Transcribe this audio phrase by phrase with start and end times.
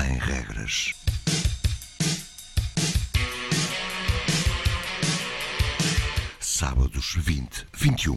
[0.00, 0.94] sem regras.
[6.38, 8.14] Sábados 20, 21.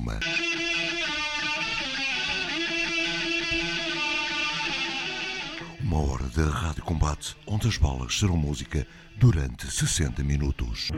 [5.80, 8.86] Uma hora de rádio combate onde as bolas serão música
[9.18, 10.90] durante 60 minutos.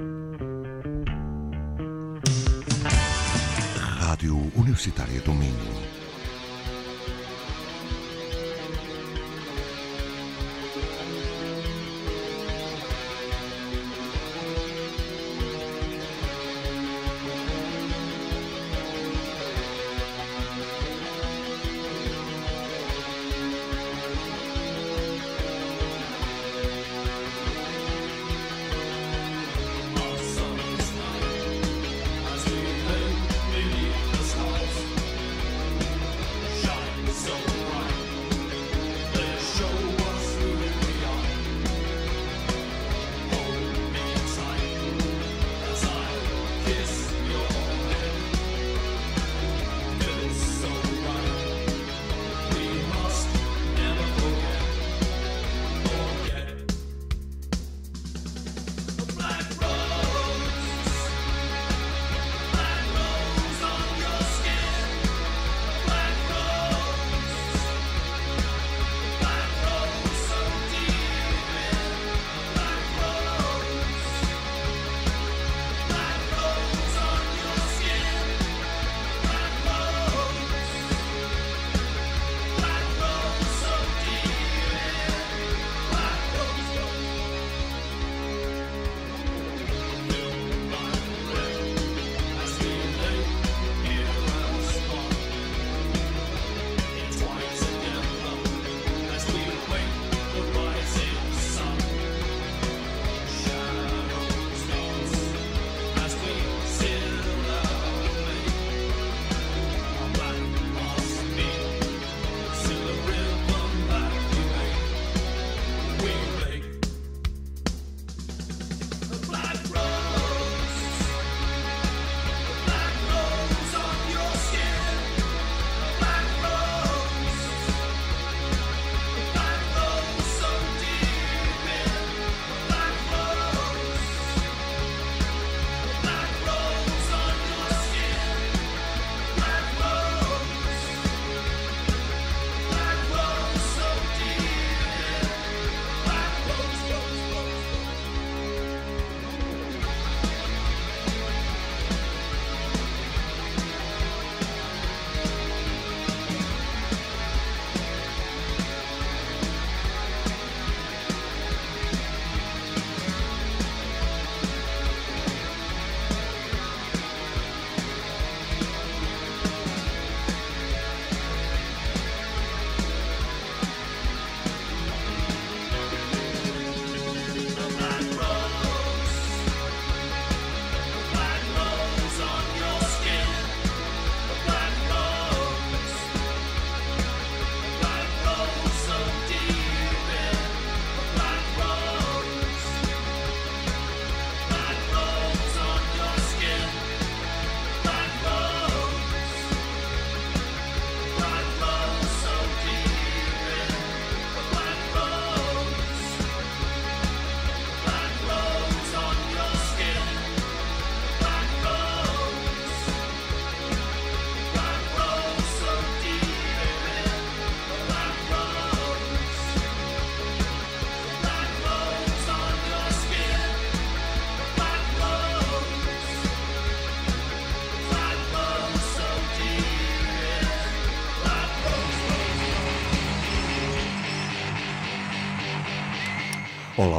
[3.99, 5.82] Rádio Universitária do Minho.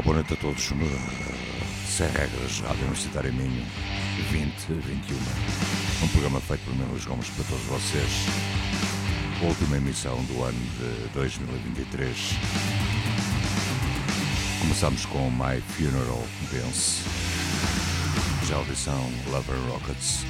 [0.04, 0.62] Boa noite a todos.
[1.88, 3.64] Sem regras, Rádio Universitária Minho
[4.30, 5.16] 2021.
[6.04, 8.10] Um programa feito por mim, Luís Gomes, para todos vocês.
[9.42, 12.16] Última emissão do ano de 2023.
[14.60, 16.22] Começamos com My Funeral
[16.52, 17.02] Dance.
[18.46, 20.24] Já audição Lover Rockets.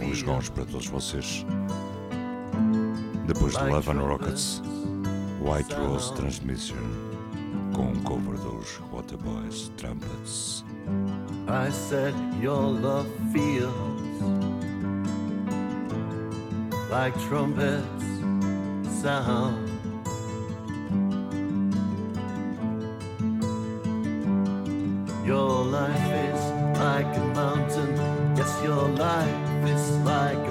[0.00, 1.44] Lisgões para todos vocês.
[3.26, 4.62] Depois de Love and Rockets,
[5.42, 6.76] White Rose Transmission,
[7.74, 10.64] com um cover dos Waterboys Trumpets.
[11.48, 13.72] I said your love feels
[16.90, 17.84] like trumpets
[19.02, 19.75] sound.
[25.76, 26.42] Life is
[26.78, 27.96] like a mountain,
[28.34, 30.45] yes, your life is like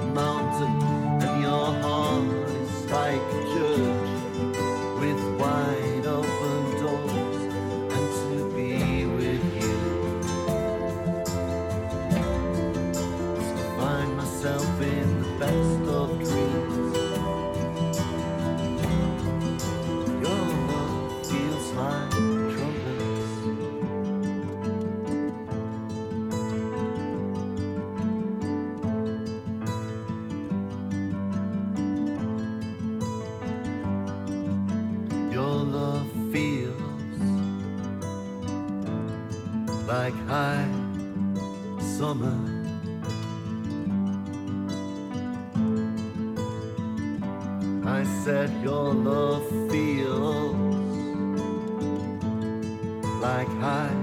[39.86, 40.68] like high
[41.78, 42.36] summer.
[47.86, 50.56] I said your love feels
[53.22, 53.96] like high,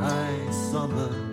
[0.00, 1.29] high summer.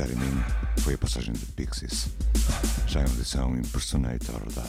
[0.00, 0.16] Let
[0.78, 2.08] foi a passagem de Pixies,
[2.86, 4.64] já é em audição Impersonator da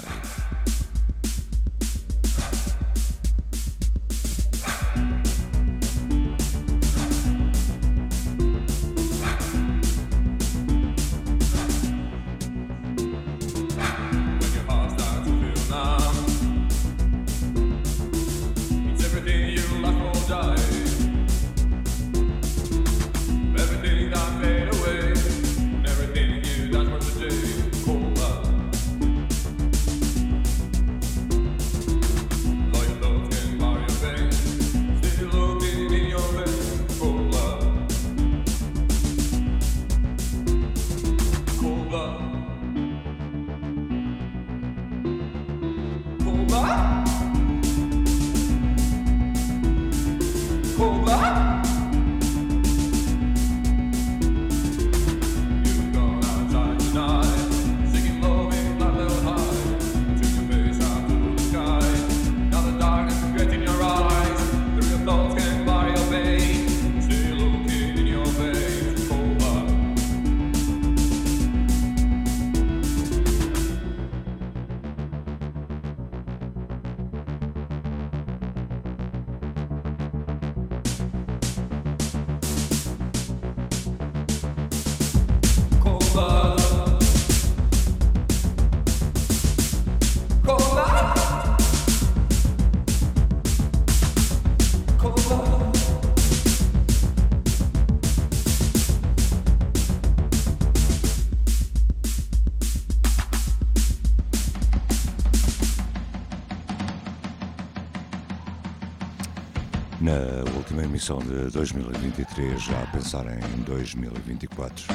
[111.12, 114.86] edição de 2023 já a pensar em 2024,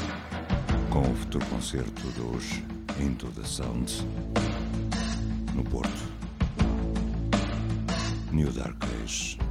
[0.88, 2.62] com o futuro concerto dos
[2.98, 3.92] Into the Sound
[5.54, 6.16] no Porto.
[8.32, 9.45] New Dark Age.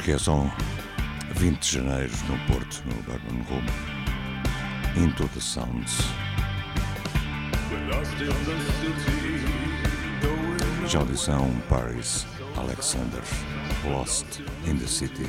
[0.00, 0.50] Esqueçam
[1.34, 3.66] 20 de janeiro no Porto, no Bourbon Room.
[4.96, 5.98] Into the Sounds.
[10.88, 13.22] Já audição Paris Alexander
[13.84, 15.26] Lost in the City.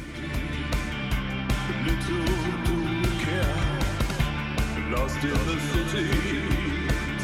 [4.89, 6.07] Lost in the city.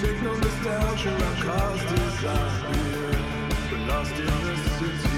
[0.02, 2.68] Take no nostalgia and cause desire.
[3.88, 5.17] Lost in the city.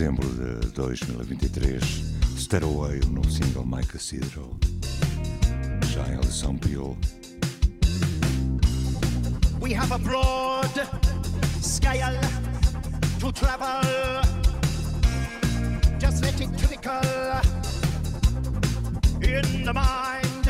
[0.00, 1.78] 2023,
[2.38, 4.56] Stare Away, o novo single My Cathedral,
[5.92, 6.58] já em audição.
[9.60, 10.88] We have a broad
[11.60, 12.18] scale
[13.18, 13.82] to travel.
[15.98, 17.42] Just let it twinkle
[19.22, 20.48] in the mind.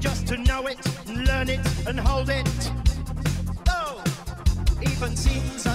[0.00, 0.78] Just to know it,
[1.08, 2.72] learn it, and hold it.
[3.68, 4.00] Oh,
[4.80, 5.71] even seems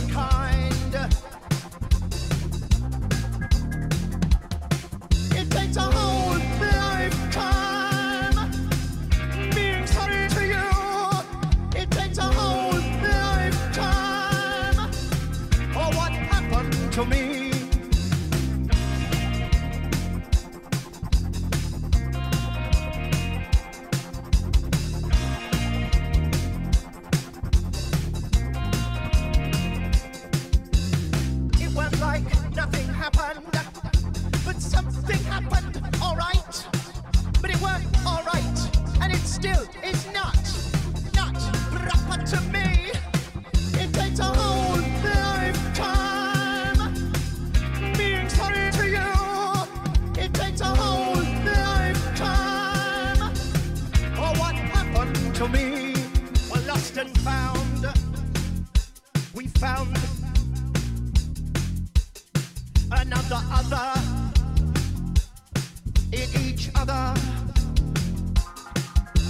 [66.57, 67.13] each other.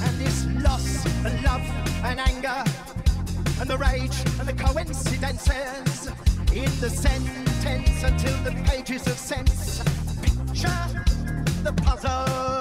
[0.03, 1.61] And this loss and love
[2.03, 2.63] and anger
[3.59, 6.07] and the rage and the coincidences
[6.53, 9.83] in the sentence until the pages of sense
[10.21, 11.05] picture
[11.63, 12.56] the puzzle.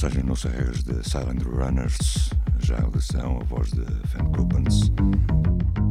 [0.00, 2.30] Passagem Não Sei Regras de Silent Runners,
[2.60, 4.92] já audição, a voz de Fenne Kuppens,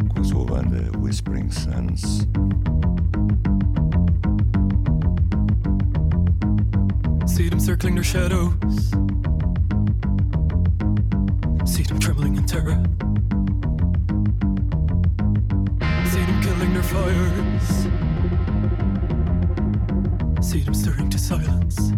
[0.07, 2.25] com a sua banda Whispering Sons.
[7.27, 8.53] See them circling their shadows.
[11.65, 12.81] See them trembling in terror.
[16.05, 17.89] See them killing their fires.
[20.41, 21.91] See them stirring to silence.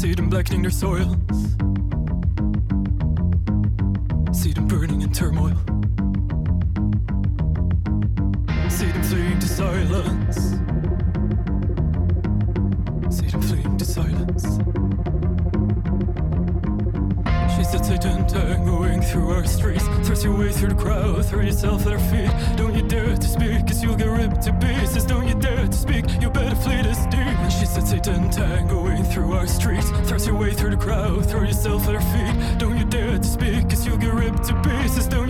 [0.00, 1.14] See them blackening their soils.
[4.32, 5.54] See them burning in turmoil.
[8.70, 10.36] See them fleeing to silence.
[13.14, 14.44] See them fleeing to silence.
[17.54, 19.99] She said, Satan tangoing through our streets.
[20.20, 22.30] Thrust your way through the crowd, throw yourself at her feet.
[22.58, 25.06] Don't you dare to speak, cause you'll get ripped to pieces.
[25.06, 27.48] Don't you dare to speak, you better flee this demon.
[27.48, 29.88] She said, Satan tangoing through our streets.
[30.04, 32.58] Thrust your way through the crowd, throw yourself at her feet.
[32.58, 35.08] Don't you dare to speak, cause you'll get ripped to pieces.
[35.08, 35.29] Don't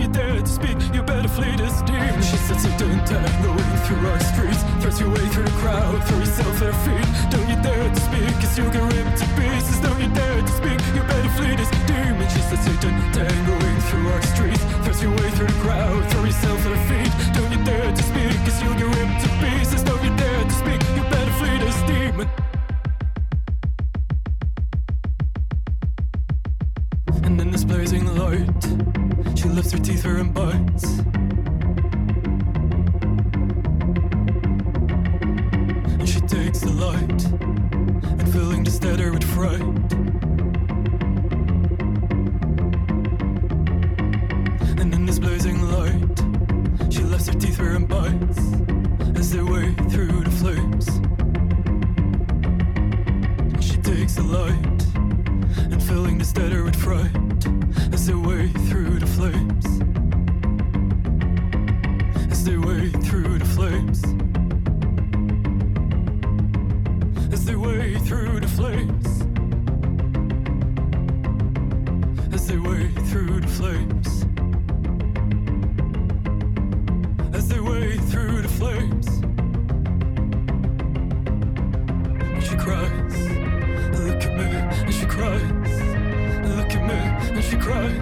[0.51, 2.21] speak, you better flee this demon.
[2.21, 4.61] She said, Satan tangoing through our streets.
[4.81, 7.07] Thrust your way through the crowd, throw yourself at her feet.
[7.31, 9.79] Don't you dare to speak, cause you'll get ripped to pieces.
[9.79, 12.27] Don't you dare to speak, you better flee this demon.
[12.27, 14.63] She said, Satan tangoing through our streets.
[14.83, 17.11] Thrust your way through the crowd, throw yourself at her feet.
[17.35, 19.83] Don't you dare to speak, cause you'll get ripped to pieces.
[19.83, 22.27] Don't you dare to speak, you better flee this demon.
[29.61, 31.10] lips, her teeth, her in bites.
[62.41, 64.03] As they wade through the flames.
[67.31, 69.05] As they wade through the flames.
[72.33, 74.25] As they wade through the flames.
[77.35, 79.07] As they wade through the flames.
[82.33, 83.17] And she cries,
[83.99, 84.45] look at me,
[84.87, 85.43] and she cries.
[86.57, 86.99] Look at me,
[87.35, 87.93] and she cries.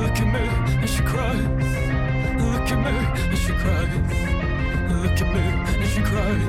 [0.00, 0.44] Look at me,
[0.80, 1.95] and she cries.
[2.38, 2.94] Look at me,
[3.30, 3.94] and she cries.
[4.90, 5.44] Look at me,
[5.80, 6.44] and she cries.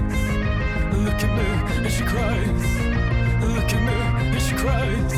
[0.93, 2.65] Look at me, and she cries.
[3.41, 3.97] Look at me,
[4.35, 5.13] and she cries.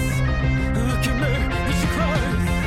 [0.78, 1.32] Look at me,
[1.68, 2.59] and she cries.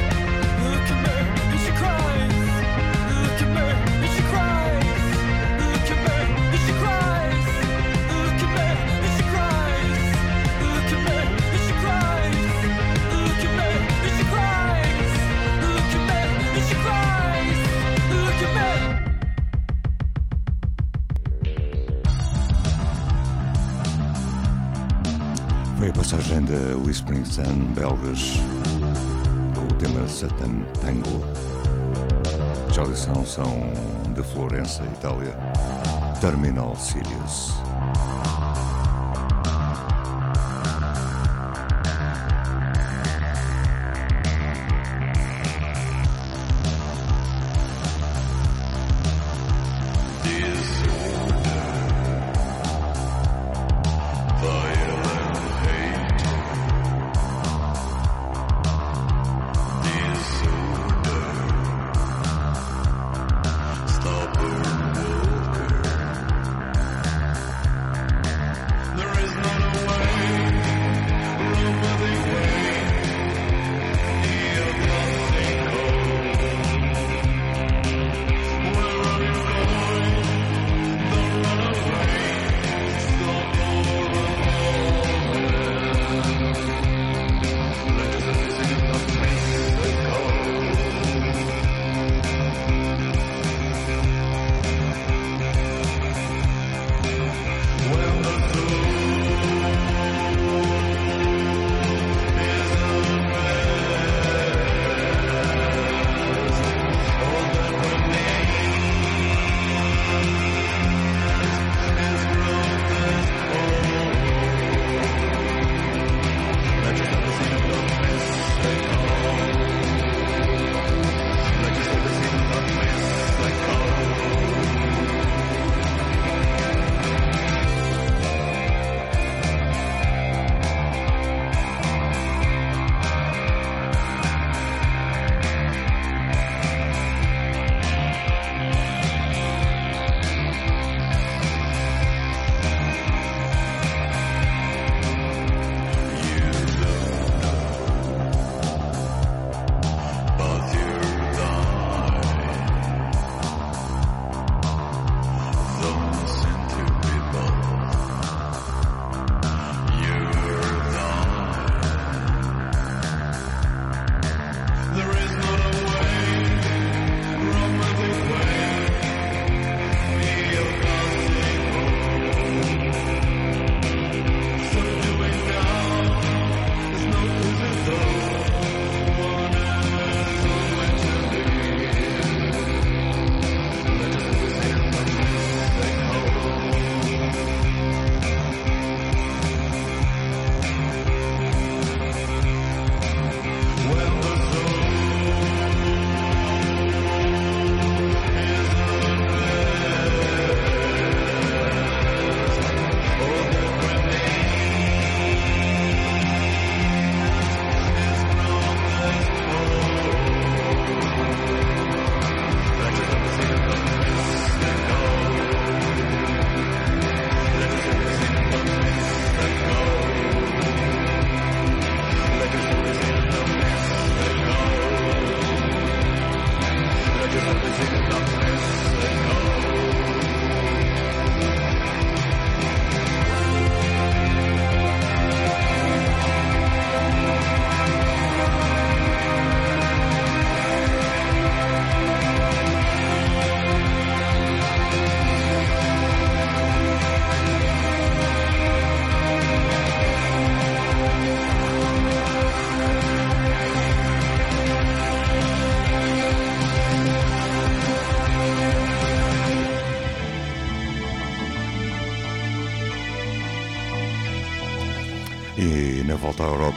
[27.03, 28.39] Sun belgas
[29.55, 31.21] com o tema Satan Tango.
[32.73, 33.73] Já audição são
[34.15, 35.37] de Florença, Itália.
[36.21, 37.62] Terminal Sirius.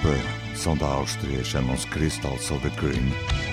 [0.03, 0.17] Europa
[0.55, 3.44] são da Áustria, chamam-se Crystal Soda Cream.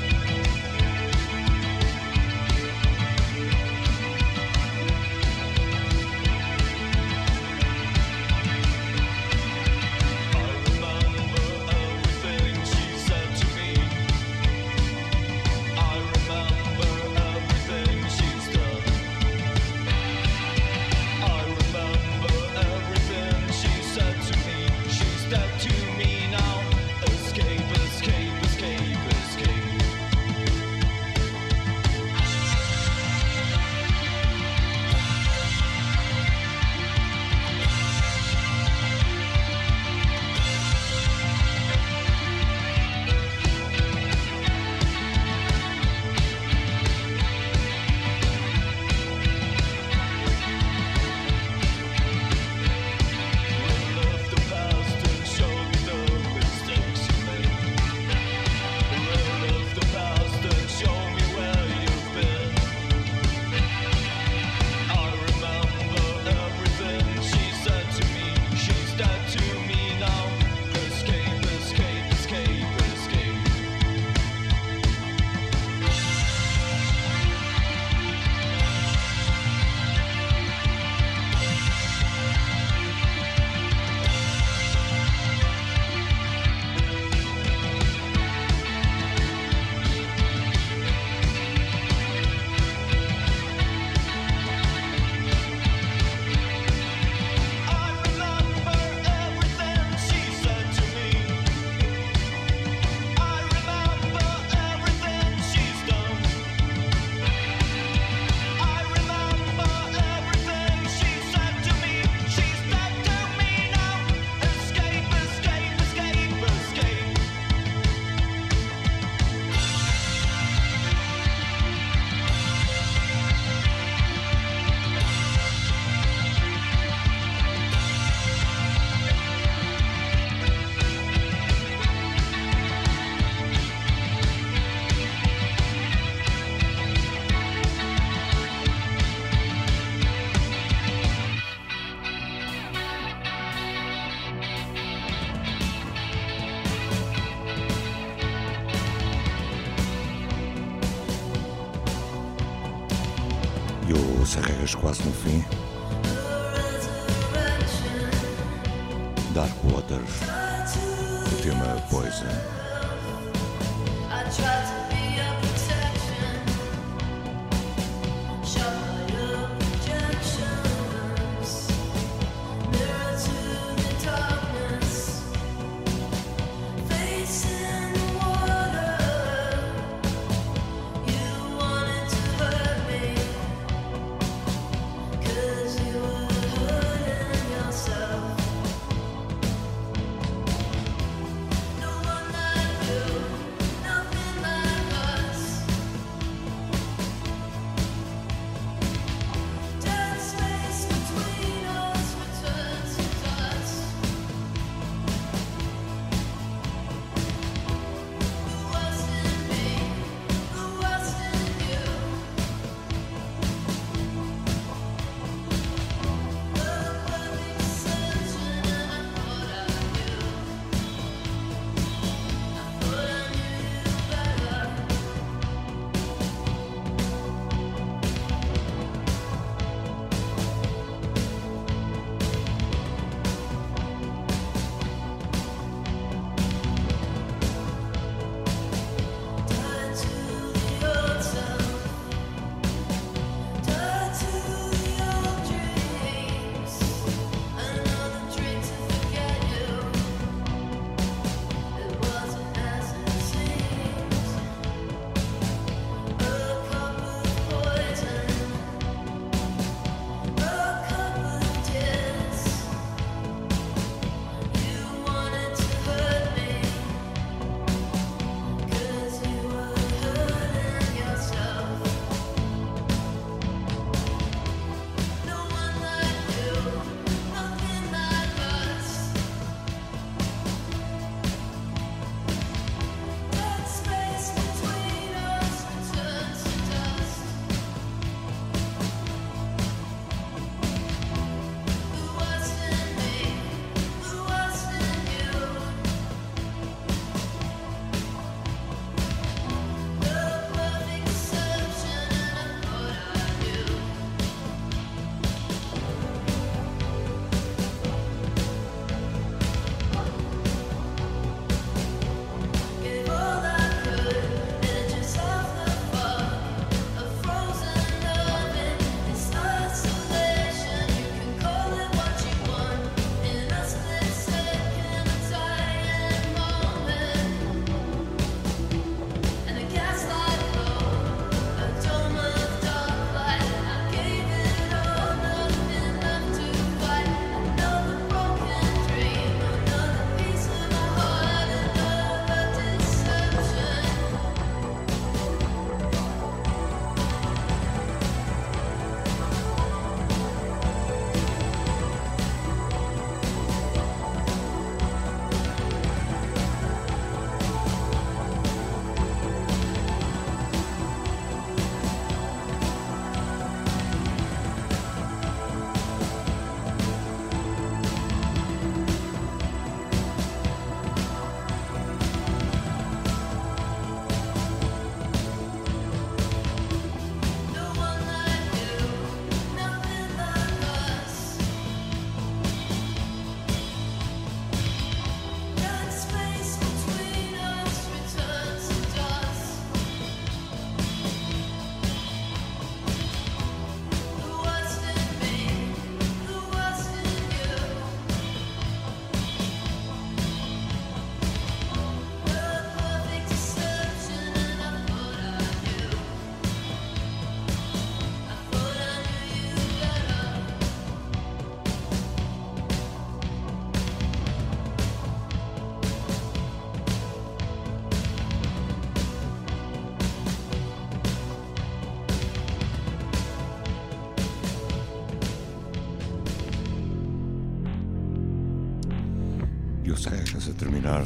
[430.93, 431.05] Terminar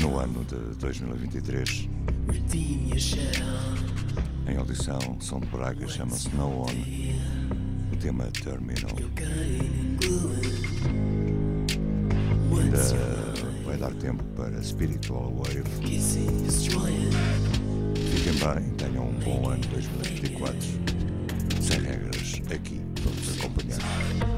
[0.00, 1.88] no ano de 2023.
[4.48, 7.14] Em audição, São de Braga chama-se No One.
[7.92, 8.96] O tema Terminal.
[12.60, 12.78] Ainda
[13.64, 15.62] vai dar tempo para Spiritual Wave.
[18.10, 20.58] Fiquem bem, tenham um bom ano 2024.
[21.60, 24.37] Sem regras, aqui, todos acompanhados.